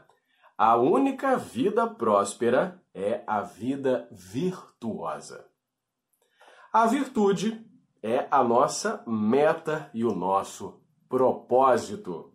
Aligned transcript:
A 0.58 0.78
única 0.78 1.36
vida 1.36 1.86
próspera 1.86 2.81
é 2.94 3.24
a 3.26 3.42
vida 3.42 4.08
virtuosa. 4.12 5.46
A 6.74 6.86
virtude 6.86 7.66
é 8.02 8.28
a 8.32 8.44
nossa 8.44 9.04
meta 9.06 9.90
e 9.94 10.04
o 10.04 10.16
nosso 10.16 10.82
propósito. 11.08 12.34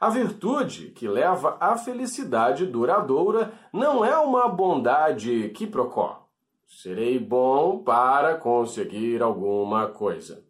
A 0.00 0.08
virtude 0.08 0.92
que 0.92 1.06
leva 1.06 1.58
à 1.60 1.76
felicidade 1.76 2.64
duradoura 2.64 3.52
não 3.72 4.02
é 4.04 4.16
uma 4.16 4.48
bondade 4.48 5.50
que 5.50 5.66
procó. 5.66 6.26
Serei 6.66 7.18
bom 7.18 7.82
para 7.82 8.36
conseguir 8.36 9.22
alguma 9.22 9.88
coisa. 9.88 10.42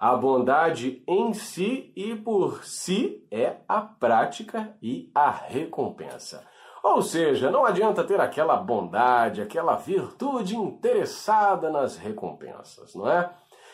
A 0.00 0.14
bondade 0.14 1.02
em 1.06 1.34
si 1.34 1.92
e 1.96 2.14
por 2.14 2.64
si 2.64 3.26
é 3.30 3.58
a 3.68 3.80
prática 3.80 4.76
e 4.80 5.10
a 5.14 5.30
recompensa. 5.30 6.46
Ou 6.82 7.02
seja, 7.02 7.50
não 7.50 7.64
adianta 7.64 8.04
ter 8.04 8.20
aquela 8.20 8.56
bondade, 8.56 9.42
aquela 9.42 9.76
virtude 9.76 10.56
interessada 10.56 11.70
nas 11.70 11.96
recompensas, 11.96 12.94
não 12.94 13.10
é? 13.10 13.30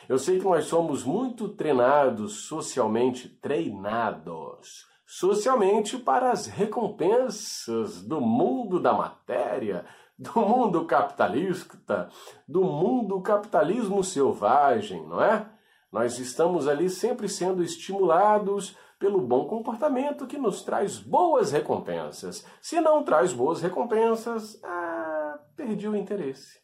Eu 0.09 0.19
sei 0.19 0.39
que 0.39 0.45
nós 0.45 0.65
somos 0.65 1.05
muito 1.05 1.49
treinados 1.49 2.47
socialmente, 2.47 3.29
treinados 3.29 4.87
socialmente 5.07 5.99
para 5.99 6.33
as 6.33 6.47
recompensas 6.47 8.03
do 8.03 8.21
mundo 8.21 8.81
da 8.81 8.93
matéria, 8.93 9.85
do 10.19 10.41
mundo 10.41 10.85
capitalista, 10.85 12.09
do 12.49 12.65
mundo 12.65 13.21
capitalismo 13.21 14.03
selvagem, 14.03 15.07
não 15.07 15.23
é? 15.23 15.47
Nós 15.91 16.19
estamos 16.19 16.67
ali 16.67 16.89
sempre 16.89 17.29
sendo 17.29 17.63
estimulados 17.63 18.77
pelo 19.03 19.21
bom 19.21 19.49
comportamento 19.49 20.29
que 20.29 20.39
nos 20.39 20.63
traz 20.63 20.97
boas 20.97 21.51
recompensas. 21.51 22.47
Se 22.61 22.81
não 22.81 23.03
traz 23.03 23.33
boas 23.33 23.61
recompensas, 23.61 24.63
ah, 24.63 25.41
perdi 25.57 25.89
o 25.89 25.97
interesse. 25.97 26.61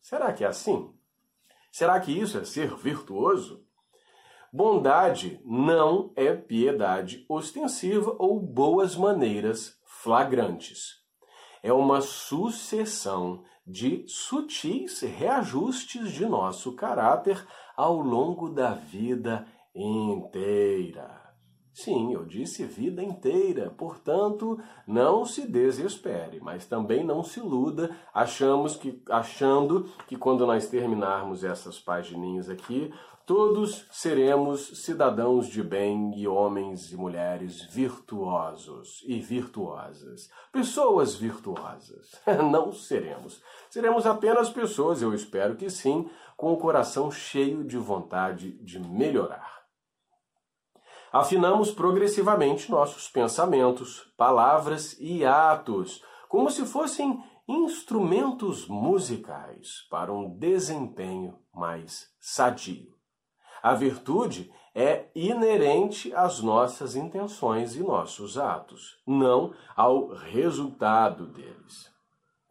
Será 0.00 0.32
que 0.32 0.44
é 0.44 0.46
assim? 0.46 0.94
Será 1.72 1.98
que 1.98 2.16
isso 2.16 2.38
é 2.38 2.44
ser 2.44 2.72
virtuoso? 2.76 3.66
Bondade 4.52 5.40
não 5.44 6.12
é 6.14 6.32
piedade 6.36 7.26
ostensiva 7.28 8.14
ou 8.16 8.38
boas 8.38 8.94
maneiras 8.94 9.76
flagrantes. 9.84 11.02
É 11.64 11.72
uma 11.72 12.00
sucessão 12.00 13.42
de 13.66 14.04
sutis 14.06 15.00
reajustes 15.00 16.12
de 16.12 16.26
nosso 16.26 16.76
caráter 16.76 17.44
ao 17.76 17.98
longo 17.98 18.48
da 18.48 18.70
vida 18.72 19.48
inteira. 19.74 21.21
Sim, 21.72 22.12
eu 22.12 22.24
disse 22.24 22.66
vida 22.66 23.02
inteira. 23.02 23.70
Portanto, 23.70 24.60
não 24.86 25.24
se 25.24 25.50
desespere, 25.50 26.38
mas 26.38 26.66
também 26.66 27.02
não 27.02 27.22
se 27.22 27.40
iluda, 27.40 27.96
achamos 28.12 28.76
que 28.76 29.02
achando 29.08 29.88
que 30.06 30.16
quando 30.16 30.46
nós 30.46 30.68
terminarmos 30.68 31.42
essas 31.42 31.80
pagininhas 31.80 32.50
aqui, 32.50 32.92
todos 33.24 33.86
seremos 33.90 34.84
cidadãos 34.84 35.46
de 35.46 35.62
bem 35.62 36.12
e 36.14 36.28
homens 36.28 36.92
e 36.92 36.96
mulheres 36.96 37.62
virtuosos 37.62 39.02
e 39.06 39.18
virtuosas. 39.18 40.28
Pessoas 40.52 41.14
virtuosas. 41.14 42.10
Não 42.50 42.70
seremos. 42.70 43.42
Seremos 43.70 44.04
apenas 44.04 44.50
pessoas, 44.50 45.00
eu 45.00 45.14
espero 45.14 45.56
que 45.56 45.70
sim, 45.70 46.06
com 46.36 46.52
o 46.52 46.58
coração 46.58 47.10
cheio 47.10 47.64
de 47.64 47.78
vontade 47.78 48.52
de 48.62 48.78
melhorar 48.78 49.61
afinamos 51.12 51.70
progressivamente 51.70 52.70
nossos 52.70 53.08
pensamentos, 53.08 54.10
palavras 54.16 54.96
e 54.98 55.24
atos, 55.24 56.02
como 56.28 56.50
se 56.50 56.64
fossem 56.64 57.22
instrumentos 57.46 58.66
musicais 58.66 59.86
para 59.90 60.12
um 60.12 60.38
desempenho 60.38 61.38
mais 61.54 62.06
sadio. 62.18 62.94
A 63.62 63.74
virtude 63.74 64.50
é 64.74 65.10
inerente 65.14 66.12
às 66.14 66.40
nossas 66.40 66.96
intenções 66.96 67.76
e 67.76 67.80
nossos 67.80 68.38
atos, 68.38 68.98
não 69.06 69.52
ao 69.76 70.08
resultado 70.08 71.26
deles. 71.26 71.91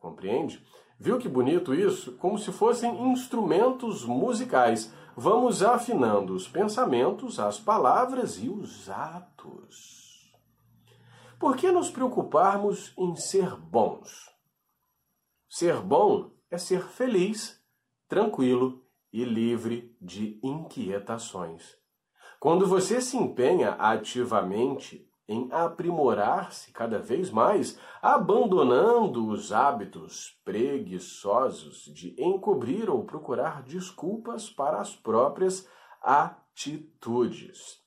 Compreende? 0.01 0.61
Viu 0.99 1.17
que 1.17 1.29
bonito 1.29 1.73
isso? 1.73 2.17
Como 2.17 2.37
se 2.37 2.51
fossem 2.51 3.11
instrumentos 3.11 4.03
musicais 4.03 4.91
vamos 5.15 5.61
afinando 5.61 6.33
os 6.33 6.47
pensamentos, 6.47 7.39
as 7.39 7.59
palavras 7.59 8.37
e 8.37 8.49
os 8.49 8.89
atos. 8.89 10.31
Por 11.39 11.55
que 11.55 11.71
nos 11.71 11.89
preocuparmos 11.89 12.93
em 12.97 13.15
ser 13.15 13.55
bons? 13.55 14.29
Ser 15.49 15.79
bom 15.81 16.31
é 16.49 16.57
ser 16.57 16.83
feliz, 16.87 17.61
tranquilo 18.07 18.83
e 19.11 19.23
livre 19.23 19.95
de 20.01 20.39
inquietações. 20.43 21.77
Quando 22.39 22.65
você 22.65 23.01
se 23.01 23.17
empenha 23.17 23.71
ativamente 23.73 25.10
em 25.31 25.47
aprimorar-se 25.49 26.71
cada 26.73 26.99
vez 26.99 27.31
mais, 27.31 27.79
abandonando 28.01 29.27
os 29.27 29.53
hábitos 29.53 30.37
preguiçosos 30.43 31.85
de 31.85 32.13
encobrir 32.21 32.89
ou 32.89 33.05
procurar 33.05 33.63
desculpas 33.63 34.49
para 34.49 34.81
as 34.81 34.93
próprias 34.93 35.65
atitudes. 36.01 37.79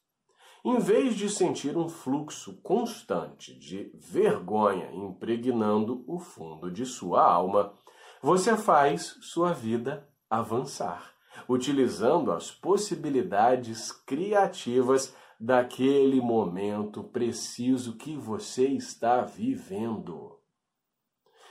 Em 0.64 0.78
vez 0.78 1.14
de 1.14 1.28
sentir 1.28 1.76
um 1.76 1.86
fluxo 1.86 2.58
constante 2.62 3.54
de 3.54 3.92
vergonha 3.94 4.90
impregnando 4.94 6.02
o 6.06 6.18
fundo 6.18 6.70
de 6.70 6.86
sua 6.86 7.22
alma, 7.22 7.74
você 8.22 8.56
faz 8.56 9.18
sua 9.20 9.52
vida 9.52 10.08
avançar, 10.30 11.12
utilizando 11.46 12.32
as 12.32 12.50
possibilidades 12.50 13.92
criativas 13.92 15.14
daquele 15.44 16.22
momento 16.22 17.04
preciso 17.04 17.98
que 17.98 18.16
você 18.16 18.66
está 18.68 19.20
vivendo. 19.20 20.40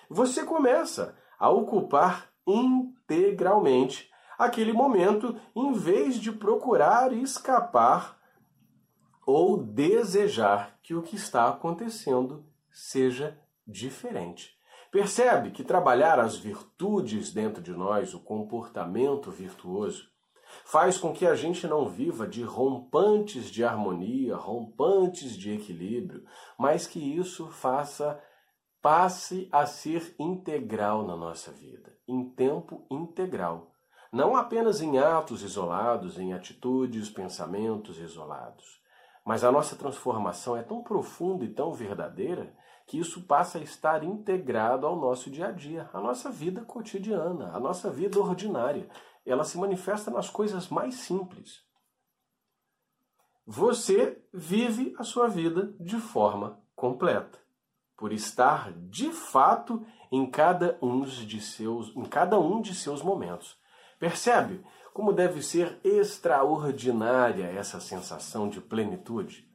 Você 0.09 0.43
começa 0.43 1.15
a 1.37 1.51
ocupar 1.51 2.31
integralmente 2.47 4.09
aquele 4.35 4.73
momento 4.73 5.39
em 5.55 5.73
vez 5.73 6.15
de 6.15 6.31
procurar 6.31 7.13
escapar 7.13 8.19
ou 9.27 9.63
desejar 9.63 10.79
que 10.81 10.95
o 10.95 11.03
que 11.03 11.15
está 11.15 11.47
acontecendo 11.47 12.43
seja 12.71 13.39
diferente. 13.65 14.57
Percebe 14.91 15.51
que 15.51 15.63
trabalhar 15.63 16.19
as 16.19 16.35
virtudes 16.35 17.31
dentro 17.31 17.61
de 17.61 17.71
nós, 17.71 18.15
o 18.15 18.19
comportamento 18.19 19.29
virtuoso, 19.29 20.12
faz 20.65 20.97
com 20.97 21.13
que 21.13 21.25
a 21.25 21.35
gente 21.35 21.67
não 21.67 21.87
viva 21.87 22.27
de 22.27 22.43
rompantes 22.43 23.51
de 23.51 23.63
harmonia, 23.63 24.35
rompantes 24.35 25.37
de 25.37 25.51
equilíbrio, 25.51 26.23
mas 26.57 26.87
que 26.87 26.99
isso 26.99 27.47
faça 27.47 28.21
passe 28.81 29.47
a 29.49 29.65
ser 29.65 30.13
integral 30.19 31.07
na 31.07 31.15
nossa 31.15 31.51
vida, 31.53 31.97
em 32.05 32.29
tempo 32.29 32.85
integral. 32.91 33.71
Não 34.11 34.35
apenas 34.35 34.81
em 34.81 34.99
atos 34.99 35.41
isolados, 35.41 36.19
em 36.19 36.33
atitudes, 36.33 37.09
pensamentos 37.09 37.97
isolados. 37.97 38.81
Mas 39.25 39.45
a 39.45 39.51
nossa 39.51 39.77
transformação 39.77 40.57
é 40.57 40.61
tão 40.61 40.83
profunda 40.83 41.45
e 41.45 41.53
tão 41.53 41.71
verdadeira 41.71 42.53
que 42.85 42.99
isso 42.99 43.25
passa 43.25 43.57
a 43.57 43.61
estar 43.61 44.03
integrado 44.03 44.85
ao 44.85 44.97
nosso 44.97 45.31
dia 45.31 45.47
a 45.47 45.51
dia, 45.51 45.89
à 45.93 46.01
nossa 46.01 46.29
vida 46.29 46.61
cotidiana, 46.65 47.55
à 47.55 47.59
nossa 47.61 47.89
vida 47.89 48.19
ordinária 48.19 48.89
ela 49.25 49.43
se 49.43 49.57
manifesta 49.57 50.11
nas 50.11 50.29
coisas 50.29 50.69
mais 50.69 50.95
simples. 50.95 51.63
Você 53.45 54.23
vive 54.33 54.95
a 54.97 55.03
sua 55.03 55.27
vida 55.27 55.75
de 55.79 55.97
forma 55.97 56.61
completa, 56.75 57.39
por 57.97 58.11
estar 58.13 58.71
de 58.73 59.11
fato 59.11 59.85
em 60.11 60.29
cada 60.29 60.77
um 60.81 61.01
de 61.01 61.41
seus, 61.41 61.95
em 61.95 62.05
cada 62.05 62.39
um 62.39 62.61
de 62.61 62.73
seus 62.73 63.01
momentos. 63.01 63.57
Percebe 63.99 64.63
como 64.93 65.11
deve 65.11 65.41
ser 65.41 65.79
extraordinária 65.83 67.45
essa 67.45 67.79
sensação 67.79 68.47
de 68.47 68.61
plenitude? 68.61 69.49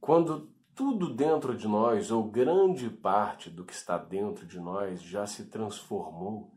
Quando 0.00 0.54
tudo 0.74 1.12
dentro 1.12 1.56
de 1.56 1.66
nós, 1.66 2.10
ou 2.10 2.24
grande 2.24 2.88
parte 2.88 3.50
do 3.50 3.64
que 3.64 3.72
está 3.72 3.98
dentro 3.98 4.46
de 4.46 4.60
nós, 4.60 5.02
já 5.02 5.26
se 5.26 5.46
transformou, 5.46 6.52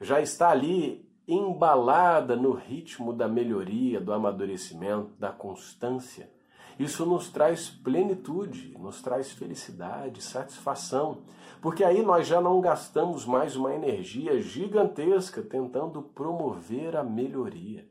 já 0.00 0.20
está 0.20 0.50
ali 0.50 1.11
embalada 1.26 2.36
no 2.36 2.52
ritmo 2.52 3.12
da 3.12 3.28
melhoria, 3.28 4.00
do 4.00 4.12
amadurecimento, 4.12 5.12
da 5.18 5.30
constância. 5.30 6.30
Isso 6.78 7.06
nos 7.06 7.28
traz 7.28 7.68
plenitude, 7.68 8.76
nos 8.78 9.02
traz 9.02 9.32
felicidade, 9.32 10.22
satisfação, 10.22 11.22
porque 11.60 11.84
aí 11.84 12.02
nós 12.02 12.26
já 12.26 12.40
não 12.40 12.60
gastamos 12.60 13.24
mais 13.24 13.54
uma 13.54 13.74
energia 13.74 14.40
gigantesca 14.40 15.42
tentando 15.42 16.02
promover 16.02 16.96
a 16.96 17.04
melhoria, 17.04 17.88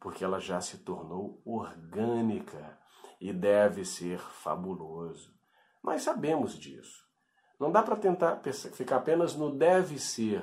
porque 0.00 0.24
ela 0.24 0.40
já 0.40 0.60
se 0.60 0.78
tornou 0.78 1.40
orgânica 1.44 2.78
e 3.20 3.32
deve 3.32 3.84
ser 3.84 4.18
fabuloso. 4.18 5.32
Nós 5.82 6.02
sabemos 6.02 6.58
disso. 6.58 7.04
Não 7.60 7.70
dá 7.70 7.82
para 7.82 7.96
tentar 7.96 8.40
ficar 8.72 8.96
apenas 8.96 9.36
no 9.36 9.54
deve 9.54 9.98
ser, 9.98 10.42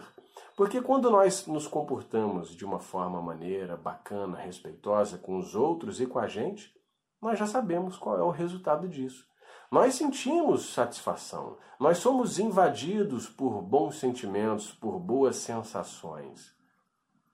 porque 0.62 0.80
quando 0.80 1.10
nós 1.10 1.48
nos 1.48 1.66
comportamos 1.66 2.56
de 2.56 2.64
uma 2.64 2.78
forma 2.78 3.20
maneira, 3.20 3.76
bacana, 3.76 4.38
respeitosa 4.38 5.18
com 5.18 5.40
os 5.40 5.56
outros 5.56 6.00
e 6.00 6.06
com 6.06 6.20
a 6.20 6.28
gente, 6.28 6.72
nós 7.20 7.40
já 7.40 7.48
sabemos 7.48 7.98
qual 7.98 8.20
é 8.20 8.22
o 8.22 8.30
resultado 8.30 8.88
disso. 8.88 9.26
Nós 9.72 9.96
sentimos 9.96 10.72
satisfação, 10.72 11.58
nós 11.80 11.98
somos 11.98 12.38
invadidos 12.38 13.28
por 13.28 13.60
bons 13.60 13.96
sentimentos, 13.96 14.72
por 14.72 15.00
boas 15.00 15.38
sensações. 15.38 16.56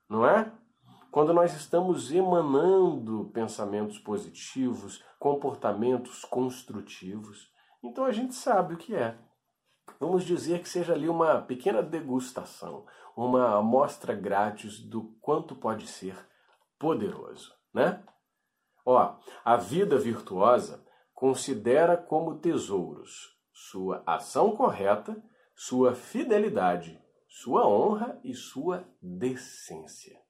Não 0.09 0.25
é? 0.25 0.49
Quando 1.11 1.33
nós 1.33 1.53
estamos 1.53 2.13
emanando 2.13 3.29
pensamentos 3.33 3.99
positivos, 3.99 5.03
comportamentos 5.19 6.23
construtivos, 6.23 7.51
então 7.83 8.05
a 8.05 8.11
gente 8.13 8.35
sabe 8.35 8.75
o 8.75 8.77
que 8.77 8.95
é. 8.95 9.17
Vamos 9.99 10.23
dizer 10.23 10.61
que 10.61 10.69
seja 10.69 10.93
ali 10.93 11.09
uma 11.09 11.41
pequena 11.41 11.81
degustação, 11.81 12.85
uma 13.17 13.57
amostra 13.57 14.13
grátis 14.13 14.79
do 14.79 15.15
quanto 15.19 15.55
pode 15.55 15.87
ser 15.87 16.15
poderoso, 16.77 17.51
né? 17.73 18.03
Ó, 18.85 19.17
a 19.43 19.57
vida 19.57 19.97
virtuosa 19.97 20.85
considera 21.13 21.97
como 21.97 22.37
tesouros 22.37 23.35
sua 23.51 24.03
ação 24.05 24.55
correta, 24.55 25.19
sua 25.55 25.95
fidelidade, 25.95 27.01
sua 27.27 27.67
honra 27.67 28.21
e 28.23 28.35
sua 28.35 28.87
decência. 29.01 30.21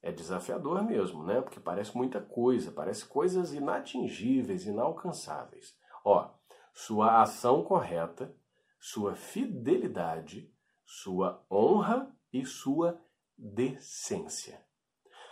É 0.00 0.10
desafiador 0.10 0.82
mesmo, 0.82 1.22
né? 1.24 1.42
Porque 1.42 1.60
parece 1.60 1.94
muita 1.94 2.22
coisa, 2.22 2.72
parece 2.72 3.04
coisas 3.04 3.52
inatingíveis, 3.52 4.64
inalcançáveis. 4.64 5.76
Ó, 6.02 6.32
sua 6.72 7.20
ação 7.20 7.62
correta, 7.62 8.34
sua 8.80 9.14
fidelidade, 9.14 10.50
sua 10.92 11.42
honra 11.50 12.14
e 12.30 12.44
sua 12.44 13.00
decência. 13.36 14.62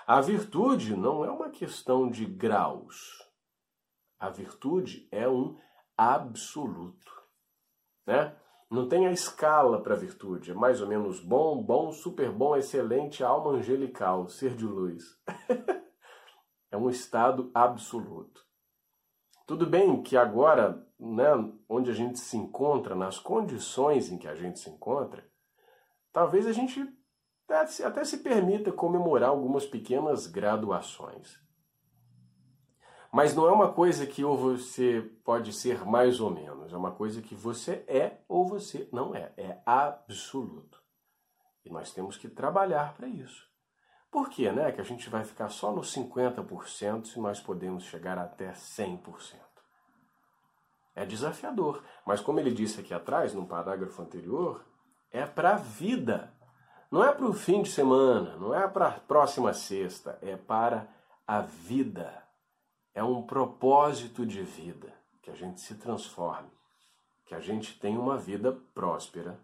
A 0.06 0.20
virtude 0.20 0.96
não 0.96 1.22
é 1.22 1.30
uma 1.30 1.50
questão 1.50 2.08
de 2.08 2.24
graus. 2.24 3.22
A 4.18 4.30
virtude 4.30 5.06
é 5.12 5.28
um 5.28 5.58
absoluto. 5.96 7.12
Né? 8.06 8.34
Não 8.70 8.88
tem 8.88 9.06
a 9.06 9.12
escala 9.12 9.82
para 9.82 9.94
a 9.94 9.98
virtude. 9.98 10.50
É 10.50 10.54
mais 10.54 10.80
ou 10.80 10.88
menos 10.88 11.20
bom, 11.20 11.62
bom, 11.62 11.92
super 11.92 12.32
bom, 12.32 12.56
excelente, 12.56 13.22
alma 13.22 13.50
angelical, 13.50 14.28
ser 14.28 14.56
de 14.56 14.64
luz. 14.64 15.04
é 16.72 16.76
um 16.76 16.88
estado 16.88 17.50
absoluto. 17.52 18.40
Tudo 19.46 19.66
bem 19.66 20.02
que 20.02 20.16
agora, 20.16 20.86
né, 20.98 21.26
onde 21.68 21.90
a 21.90 21.94
gente 21.94 22.18
se 22.18 22.36
encontra, 22.36 22.94
nas 22.94 23.18
condições 23.18 24.10
em 24.10 24.16
que 24.16 24.26
a 24.26 24.34
gente 24.34 24.58
se 24.58 24.70
encontra, 24.70 25.29
talvez 26.12 26.46
a 26.46 26.52
gente 26.52 26.86
até 27.84 28.04
se 28.04 28.18
permita 28.18 28.70
comemorar 28.72 29.30
algumas 29.30 29.66
pequenas 29.66 30.26
graduações. 30.26 31.38
Mas 33.12 33.34
não 33.34 33.48
é 33.48 33.52
uma 33.52 33.72
coisa 33.72 34.06
que 34.06 34.24
ou 34.24 34.36
você 34.36 35.02
pode 35.24 35.52
ser 35.52 35.84
mais 35.84 36.20
ou 36.20 36.30
menos, 36.30 36.72
é 36.72 36.76
uma 36.76 36.92
coisa 36.92 37.20
que 37.20 37.34
você 37.34 37.84
é 37.88 38.18
ou 38.28 38.46
você 38.46 38.88
não 38.92 39.14
é, 39.14 39.32
é 39.36 39.60
absoluto. 39.66 40.80
E 41.64 41.70
nós 41.70 41.92
temos 41.92 42.16
que 42.16 42.28
trabalhar 42.28 42.94
para 42.94 43.08
isso. 43.08 43.50
Por 44.10 44.28
que, 44.28 44.50
né, 44.50 44.72
que 44.72 44.80
a 44.80 44.84
gente 44.84 45.08
vai 45.08 45.24
ficar 45.24 45.48
só 45.48 45.72
nos 45.72 45.94
50% 45.94 47.06
se 47.06 47.20
nós 47.20 47.40
podemos 47.40 47.84
chegar 47.84 48.18
até 48.18 48.52
100%? 48.52 49.38
É 50.94 51.04
desafiador, 51.04 51.82
mas 52.04 52.20
como 52.20 52.40
ele 52.40 52.52
disse 52.52 52.80
aqui 52.80 52.92
atrás, 52.92 53.34
no 53.34 53.46
parágrafo 53.46 54.02
anterior, 54.02 54.64
é 55.12 55.26
para 55.26 55.54
a 55.54 55.56
vida 55.56 56.32
não 56.90 57.04
é 57.04 57.12
para 57.12 57.26
o 57.26 57.32
fim 57.32 57.62
de 57.62 57.70
semana, 57.70 58.34
não 58.36 58.52
é 58.52 58.66
para 58.66 58.88
a 58.88 58.92
próxima 58.92 59.54
sexta, 59.54 60.18
é 60.20 60.36
para 60.36 60.88
a 61.24 61.40
vida. 61.40 62.24
É 62.92 63.02
um 63.04 63.22
propósito 63.22 64.26
de 64.26 64.42
vida 64.42 64.92
que 65.22 65.30
a 65.30 65.34
gente 65.34 65.60
se 65.60 65.76
transforme, 65.76 66.50
que 67.24 67.34
a 67.34 67.38
gente 67.38 67.78
tenha 67.78 68.00
uma 68.00 68.16
vida 68.16 68.58
próspera. 68.74 69.38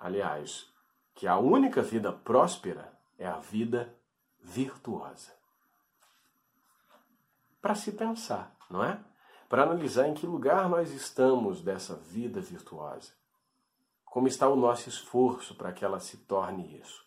Aliás, 0.00 0.72
que 1.14 1.26
a 1.26 1.36
única 1.36 1.82
vida 1.82 2.10
próspera 2.10 2.90
é 3.18 3.26
a 3.26 3.38
vida 3.38 3.94
virtuosa. 4.40 5.32
Para 7.60 7.74
se 7.74 7.92
pensar, 7.92 8.56
não 8.70 8.82
é? 8.82 8.98
Para 9.46 9.64
analisar 9.64 10.08
em 10.08 10.14
que 10.14 10.26
lugar 10.26 10.70
nós 10.70 10.90
estamos 10.90 11.60
dessa 11.60 11.94
vida 11.94 12.40
virtuosa 12.40 13.12
como 14.14 14.28
está 14.28 14.48
o 14.48 14.54
nosso 14.54 14.88
esforço 14.88 15.56
para 15.56 15.72
que 15.72 15.84
ela 15.84 15.98
se 15.98 16.18
torne 16.18 16.78
isso. 16.78 17.04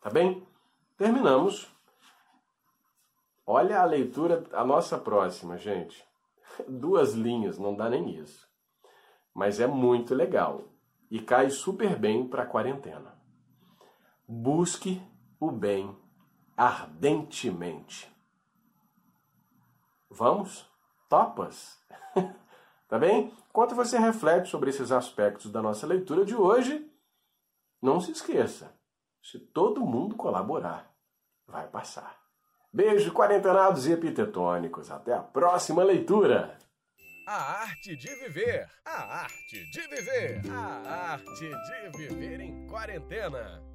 Tá 0.00 0.08
bem? 0.08 0.48
Terminamos. 0.96 1.68
Olha 3.46 3.82
a 3.82 3.84
leitura, 3.84 4.42
a 4.54 4.64
nossa 4.64 4.96
próxima, 4.96 5.58
gente. 5.58 6.02
Duas 6.66 7.12
linhas, 7.12 7.58
não 7.58 7.76
dá 7.76 7.90
nem 7.90 8.18
isso. 8.18 8.48
Mas 9.34 9.60
é 9.60 9.66
muito 9.66 10.14
legal 10.14 10.64
e 11.10 11.20
cai 11.20 11.50
super 11.50 11.98
bem 11.98 12.26
para 12.26 12.44
a 12.44 12.46
quarentena. 12.46 13.14
Busque 14.26 15.02
o 15.38 15.50
bem 15.50 15.94
ardentemente. 16.56 18.10
Vamos? 20.08 20.66
Topas? 21.10 21.78
Tá 22.92 22.98
bem? 22.98 23.32
Enquanto 23.48 23.74
você 23.74 23.98
reflete 23.98 24.50
sobre 24.50 24.68
esses 24.68 24.92
aspectos 24.92 25.50
da 25.50 25.62
nossa 25.62 25.86
leitura 25.86 26.26
de 26.26 26.36
hoje, 26.36 26.86
não 27.80 27.98
se 28.02 28.12
esqueça: 28.12 28.70
se 29.22 29.38
todo 29.38 29.80
mundo 29.80 30.14
colaborar, 30.14 30.94
vai 31.46 31.66
passar. 31.68 32.20
Beijo, 32.70 33.10
quarentenados 33.10 33.86
e 33.86 33.92
epitetônicos. 33.92 34.90
Até 34.90 35.14
a 35.14 35.22
próxima 35.22 35.82
leitura! 35.82 36.58
A 37.26 37.62
arte 37.62 37.96
de 37.96 38.14
viver, 38.16 38.68
a 38.84 39.22
arte 39.22 39.70
de 39.70 39.88
viver, 39.88 40.42
a 40.50 41.12
arte 41.12 41.50
de 41.70 41.96
viver 41.96 42.40
em 42.40 42.66
quarentena. 42.66 43.71